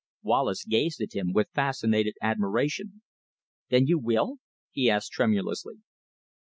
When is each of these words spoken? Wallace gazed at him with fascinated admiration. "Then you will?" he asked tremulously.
Wallace 0.23 0.65
gazed 0.65 0.99
at 1.01 1.13
him 1.13 1.31
with 1.31 1.51
fascinated 1.53 2.15
admiration. 2.23 3.03
"Then 3.69 3.85
you 3.85 3.99
will?" 3.99 4.37
he 4.71 4.89
asked 4.89 5.11
tremulously. 5.11 5.75